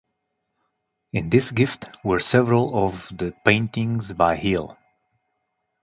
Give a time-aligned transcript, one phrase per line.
[1.13, 4.75] In this gift were several of the paintings by Healy.